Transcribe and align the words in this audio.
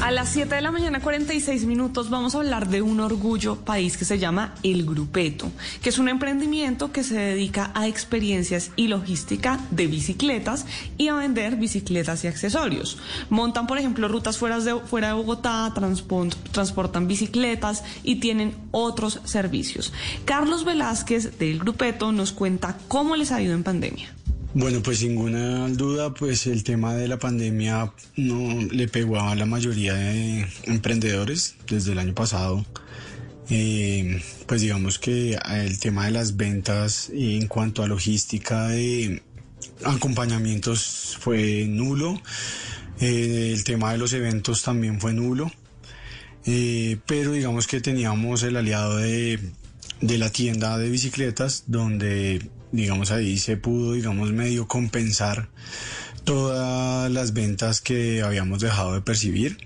A 0.00 0.10
las 0.10 0.28
7 0.30 0.54
de 0.54 0.60
la 0.60 0.70
mañana, 0.70 1.00
46 1.00 1.64
minutos, 1.64 2.10
vamos 2.10 2.34
a 2.34 2.38
hablar 2.38 2.68
de 2.68 2.82
un 2.82 3.00
orgullo 3.00 3.56
país 3.56 3.96
que 3.96 4.04
se 4.04 4.18
llama 4.18 4.54
El 4.62 4.84
Grupeto, 4.84 5.50
que 5.82 5.88
es 5.88 5.98
un 5.98 6.08
emprendimiento 6.08 6.92
que 6.92 7.02
se 7.02 7.14
dedica 7.14 7.70
a 7.74 7.86
experiencias 7.86 8.70
y 8.76 8.88
logística 8.88 9.58
de 9.70 9.86
bicicletas 9.86 10.66
y 10.98 11.08
a 11.08 11.14
vender 11.14 11.56
bicicletas 11.56 12.22
y 12.24 12.26
accesorios. 12.26 12.98
Montan, 13.30 13.66
por 13.66 13.78
ejemplo, 13.78 14.08
rutas 14.08 14.36
fuera 14.36 14.60
de, 14.60 14.78
fuera 14.80 15.08
de 15.08 15.14
Bogotá, 15.14 15.72
transportan 16.52 17.08
bicicletas 17.08 17.82
y 18.02 18.16
tienen 18.16 18.54
otros 18.72 19.20
servicios. 19.24 19.92
Carlos 20.26 20.64
Velázquez 20.64 21.38
del 21.38 21.60
Grupeto 21.60 22.12
nos 22.12 22.32
cuenta 22.32 22.76
cómo 22.88 23.16
les 23.16 23.32
ha 23.32 23.40
ido 23.40 23.54
en 23.54 23.62
pandemia. 23.62 24.12
Bueno, 24.56 24.80
pues 24.84 24.98
sin 24.98 25.16
ninguna 25.16 25.68
duda, 25.68 26.14
pues 26.14 26.46
el 26.46 26.62
tema 26.62 26.94
de 26.94 27.08
la 27.08 27.18
pandemia 27.18 27.92
no 28.16 28.60
le 28.70 28.86
pegó 28.86 29.18
a 29.18 29.34
la 29.34 29.46
mayoría 29.46 29.94
de 29.94 30.46
emprendedores 30.62 31.56
desde 31.68 31.90
el 31.90 31.98
año 31.98 32.14
pasado. 32.14 32.64
Eh, 33.50 34.22
pues 34.46 34.60
digamos 34.60 35.00
que 35.00 35.36
el 35.50 35.80
tema 35.80 36.06
de 36.06 36.12
las 36.12 36.36
ventas 36.36 37.10
en 37.12 37.48
cuanto 37.48 37.82
a 37.82 37.88
logística 37.88 38.68
de 38.68 39.24
acompañamientos 39.84 41.16
fue 41.18 41.66
nulo. 41.66 42.22
Eh, 43.00 43.50
el 43.52 43.64
tema 43.64 43.90
de 43.90 43.98
los 43.98 44.12
eventos 44.12 44.62
también 44.62 45.00
fue 45.00 45.12
nulo. 45.14 45.50
Eh, 46.46 46.98
pero 47.06 47.32
digamos 47.32 47.66
que 47.66 47.80
teníamos 47.80 48.44
el 48.44 48.56
aliado 48.56 48.98
de, 48.98 49.40
de 50.06 50.18
la 50.18 50.30
tienda 50.30 50.76
de 50.76 50.90
bicicletas 50.90 51.64
donde 51.66 52.50
digamos 52.72 53.10
ahí 53.10 53.38
se 53.38 53.56
pudo, 53.56 53.94
digamos, 53.94 54.32
medio 54.32 54.68
compensar 54.68 55.48
todas 56.24 57.10
las 57.10 57.32
ventas 57.32 57.80
que 57.80 58.22
habíamos 58.22 58.60
dejado 58.60 58.94
de 58.94 59.00
percibir. 59.00 59.56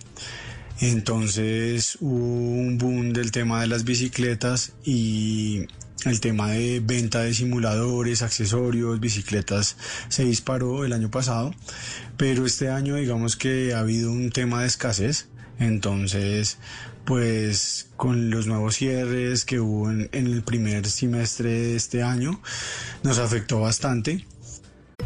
Entonces 0.81 1.99
hubo 2.01 2.15
un 2.15 2.79
boom 2.79 3.13
del 3.13 3.33
tema 3.33 3.61
de 3.63 3.67
las 3.67 3.83
bicicletas 3.83 4.75
y 4.85 5.67
el 6.05 6.21
tema 6.21 6.53
de 6.53 6.81
venta 6.85 7.23
de 7.23 7.35
simuladores, 7.35 8.23
accesorios, 8.23 9.01
bicicletas 9.01 9.77
se 10.09 10.25
disparó 10.25 10.85
el 10.85 10.93
año 10.93 11.11
pasado, 11.11 11.53
pero 12.17 12.47
este 12.47 12.71
año 12.71 12.95
digamos 12.95 13.35
que 13.35 13.75
ha 13.75 13.81
habido 13.81 14.13
un 14.13 14.31
tema 14.31 14.61
de 14.61 14.69
escasez. 14.69 15.29
Entonces, 15.59 16.59
pues 17.05 17.89
con 17.97 18.31
los 18.31 18.47
nuevos 18.47 18.77
cierres 18.77 19.45
que 19.45 19.61
hubo 19.61 19.91
en, 19.91 20.09
en, 20.13 20.27
el 20.27 20.43
primer 20.43 20.87
semestre 20.87 21.51
de 21.51 21.77
este 21.77 22.03
año, 22.03 22.41
nos 23.03 23.19
afectó 23.19 23.61
bastante. 23.61 24.25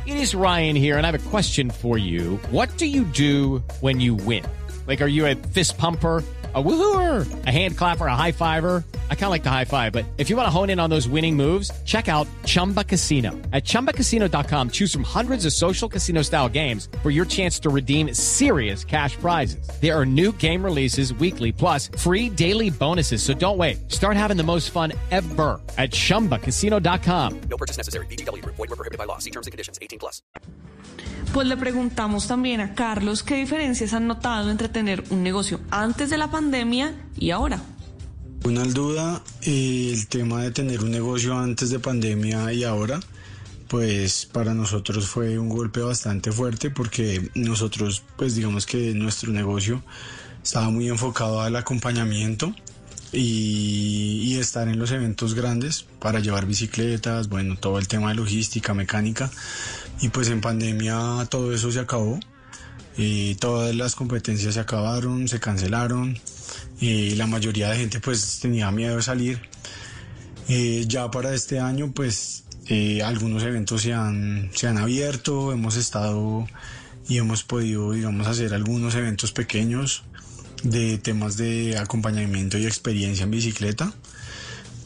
It 0.05 0.17
is 0.17 0.35
Ryan 0.35 0.77
here 0.77 0.97
and 0.97 1.07
I 1.07 1.11
have 1.11 1.15
a 1.15 1.31
question 1.31 1.71
for 1.71 1.99
you. 1.99 2.41
What 2.51 2.69
do 2.77 2.87
you 2.87 3.05
do 3.05 3.63
when 3.81 4.01
you 4.01 4.15
win? 4.15 4.45
Like, 4.87 5.01
are 5.01 5.11
you 5.11 5.27
a 5.27 5.37
fist 5.37 5.79
pumper? 5.79 6.25
a 6.55 6.63
woohooer, 6.63 7.47
a 7.47 7.51
hand 7.51 7.77
clapper, 7.77 8.07
a 8.07 8.17
high 8.17 8.33
fiver. 8.33 8.85
I 9.13 9.15
kind 9.15 9.25
of 9.25 9.31
like 9.31 9.43
the 9.43 9.51
high 9.51 9.67
five, 9.67 9.93
but 9.93 10.07
if 10.17 10.31
you 10.31 10.37
want 10.37 10.47
to 10.47 10.51
hone 10.51 10.71
in 10.71 10.81
on 10.81 10.89
those 10.89 11.07
winning 11.07 11.37
moves, 11.37 11.71
check 11.85 12.09
out 12.09 12.27
Chumba 12.45 12.85
Casino. 12.85 13.31
At 13.53 13.63
ChumbaCasino.com, 13.65 14.71
choose 14.71 14.93
from 14.93 15.05
hundreds 15.05 15.47
of 15.47 15.53
social 15.53 15.89
casino 15.89 16.23
style 16.23 16.49
games 16.49 16.89
for 17.03 17.11
your 17.11 17.25
chance 17.25 17.61
to 17.61 17.71
redeem 17.71 18.13
serious 18.15 18.85
cash 18.85 19.17
prizes. 19.17 19.69
There 19.81 19.99
are 19.99 20.05
new 20.05 20.33
game 20.33 20.65
releases 20.65 21.15
weekly, 21.15 21.53
plus 21.53 21.89
free 21.97 22.29
daily 22.29 22.69
bonuses. 22.69 23.23
So 23.23 23.33
don't 23.33 23.59
wait. 23.59 23.91
Start 23.91 24.17
having 24.17 24.37
the 24.37 24.43
most 24.43 24.71
fun 24.71 24.93
ever 25.11 25.61
at 25.79 25.93
ChumbaCasino.com. 25.93 27.41
No 27.49 27.57
purchase 27.57 27.77
necessary. 27.77 28.07
BGW. 28.07 28.45
Void 28.45 28.59
were 28.59 28.67
prohibited 28.69 28.99
by 28.99 29.05
law. 29.05 29.19
See 29.19 29.31
terms 29.31 29.47
and 29.47 29.53
conditions. 29.53 29.79
18 29.81 29.99
plus. 29.99 30.23
Pues 31.33 31.47
le 31.47 31.57
preguntamos 31.57 32.27
también 32.27 32.61
a 32.61 32.75
Carlos 32.75 33.23
qué 33.23 33.37
diferencias 33.37 33.95
han 33.95 34.07
notado 34.07 34.51
entre 34.51 34.69
tener 34.69 35.03
un 35.09 35.23
negocio 35.23 35.61
antes 35.71 36.11
de 36.11 36.19
la 36.19 36.31
pandemia 36.31 36.95
y 37.17 37.31
ahora. 37.31 37.63
Una 38.45 38.65
duda, 38.65 39.23
el 39.43 40.09
tema 40.09 40.43
de 40.43 40.51
tener 40.51 40.83
un 40.83 40.91
negocio 40.91 41.39
antes 41.39 41.71
de 41.71 41.79
pandemia 41.79 42.53
y 42.53 42.65
ahora, 42.65 42.99
pues 43.69 44.27
para 44.27 44.53
nosotros 44.53 45.07
fue 45.07 45.39
un 45.39 45.49
golpe 45.49 45.81
bastante 45.81 46.33
fuerte 46.33 46.69
porque 46.71 47.31
nosotros, 47.37 48.03
pues 48.17 48.35
digamos 48.35 48.67
que 48.67 48.95
nuestro 48.95 49.31
negocio 49.33 49.85
estaba 50.43 50.71
muy 50.71 50.89
enfocado 50.89 51.41
al 51.41 51.55
acompañamiento 51.55 52.53
y, 53.13 54.23
y, 54.25 54.39
estar 54.39 54.67
en 54.67 54.81
los 54.81 54.91
eventos 54.91 55.35
grandes 55.35 55.87
para 56.01 56.19
llevar 56.19 56.47
bicicletas, 56.47 57.29
bueno, 57.29 57.57
todo 57.57 57.79
el 57.79 57.87
tema 57.87 58.09
de 58.09 58.17
logística, 58.17 58.75
mecánica. 58.75 59.31
Y 60.01 60.09
pues 60.09 60.29
en 60.29 60.41
pandemia 60.41 61.29
todo 61.31 61.55
eso 61.55 61.71
se 61.71 61.79
acabó. 61.79 62.19
Y 62.97 63.37
todas 63.37 63.75
las 63.75 63.95
competencias 63.95 64.55
se 64.55 64.61
acabaron, 64.61 65.29
se 65.29 65.41
cancelaron. 65.41 66.19
Y 66.81 67.15
la 67.15 67.27
mayoría 67.27 67.71
de 67.71 67.77
gente 67.77 68.01
pues 68.01 68.41
tenía 68.41 68.71
miedo 68.71 68.97
de 68.97 69.03
salir. 69.03 69.41
Eh, 70.49 70.85
ya 70.89 71.11
para 71.11 71.35
este 71.35 71.61
año 71.61 71.93
pues 71.93 72.45
eh, 72.69 73.03
algunos 73.03 73.43
eventos 73.43 73.83
se 73.83 73.93
han, 73.93 74.51
se 74.55 74.67
han 74.67 74.79
abierto, 74.79 75.53
hemos 75.53 75.77
estado 75.77 76.47
y 77.09 77.19
hemos 77.19 77.43
podido 77.43 77.93
digamos 77.93 78.27
hacer 78.27 78.55
algunos 78.55 78.95
eventos 78.95 79.33
pequeños 79.33 80.05
de 80.63 80.99
temas 80.99 81.37
de 81.37 81.77
acompañamiento 81.79 82.59
y 82.59 82.67
experiencia 82.67 83.25
en 83.25 83.31
bicicleta, 83.31 83.93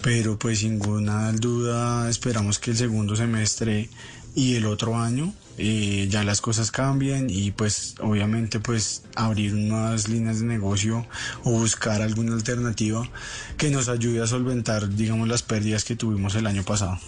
pero 0.02 0.38
pues 0.38 0.60
sin 0.60 0.78
ninguna 0.78 1.32
duda 1.32 2.08
esperamos 2.08 2.58
que 2.58 2.70
el 2.70 2.76
segundo 2.76 3.14
semestre 3.14 3.90
y 4.36 4.54
el 4.54 4.66
otro 4.66 4.96
año 4.96 5.32
eh, 5.58 6.06
ya 6.10 6.22
las 6.22 6.42
cosas 6.42 6.70
cambien 6.70 7.30
y 7.30 7.50
pues 7.50 7.94
obviamente 8.00 8.60
pues 8.60 9.02
abrir 9.16 9.54
nuevas 9.54 10.08
líneas 10.08 10.40
de 10.40 10.46
negocio 10.46 11.06
o 11.42 11.52
buscar 11.52 12.02
alguna 12.02 12.34
alternativa 12.34 13.08
que 13.56 13.70
nos 13.70 13.88
ayude 13.88 14.22
a 14.22 14.26
solventar 14.26 14.90
digamos 14.94 15.26
las 15.26 15.42
pérdidas 15.42 15.84
que 15.84 15.96
tuvimos 15.96 16.34
el 16.34 16.46
año 16.46 16.62
pasado. 16.62 16.98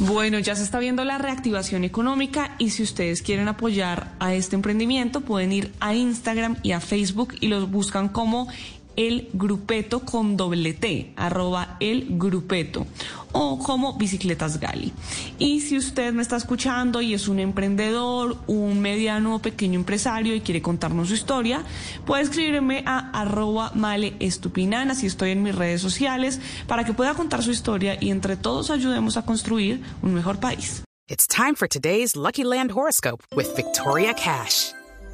Bueno, 0.00 0.38
ya 0.40 0.56
se 0.56 0.64
está 0.64 0.80
viendo 0.80 1.04
la 1.04 1.18
reactivación 1.18 1.84
económica 1.84 2.56
y 2.58 2.70
si 2.70 2.82
ustedes 2.82 3.22
quieren 3.22 3.46
apoyar 3.46 4.14
a 4.18 4.34
este 4.34 4.56
emprendimiento 4.56 5.20
pueden 5.20 5.52
ir 5.52 5.72
a 5.78 5.94
Instagram 5.94 6.56
y 6.62 6.72
a 6.72 6.80
Facebook 6.80 7.34
y 7.40 7.48
los 7.48 7.70
buscan 7.70 8.08
como 8.08 8.48
el 8.96 9.28
grupeto 9.32 10.00
con 10.00 10.36
doble 10.36 10.74
T, 10.74 11.12
arroba 11.16 11.76
el 11.80 12.06
grupeto 12.10 12.86
o 13.32 13.58
como 13.58 13.94
Bicicletas 13.94 14.60
Gali. 14.60 14.92
Y 15.38 15.60
si 15.60 15.76
usted 15.76 16.12
me 16.12 16.22
está 16.22 16.36
escuchando 16.36 17.00
y 17.00 17.14
es 17.14 17.28
un 17.28 17.40
emprendedor, 17.40 18.36
un 18.46 18.80
mediano 18.80 19.36
o 19.36 19.38
pequeño 19.40 19.78
empresario 19.78 20.34
y 20.34 20.40
quiere 20.40 20.62
contarnos 20.62 21.08
su 21.08 21.14
historia, 21.14 21.64
puede 22.06 22.22
escribirme 22.22 22.82
a 22.86 23.10
arroba 23.20 23.72
male 23.74 24.14
estupinan, 24.20 24.90
así 24.90 25.06
estoy 25.06 25.30
en 25.30 25.42
mis 25.42 25.54
redes 25.54 25.80
sociales, 25.80 26.40
para 26.66 26.84
que 26.84 26.92
pueda 26.92 27.14
contar 27.14 27.42
su 27.42 27.50
historia 27.50 27.96
y 28.00 28.10
entre 28.10 28.36
todos 28.36 28.70
ayudemos 28.70 29.16
a 29.16 29.24
construir 29.24 29.82
un 30.02 30.14
mejor 30.14 30.38
país. 30.38 30.82
It's 31.08 31.26
time 31.26 31.54
for 31.56 31.68
today's 31.68 32.16
Lucky 32.16 32.44
Land 32.44 32.72
horoscope 32.72 33.22
with 33.34 33.54
Victoria 33.56 34.14
Cash. 34.14 34.72